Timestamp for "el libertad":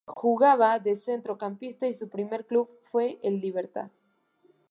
3.21-3.91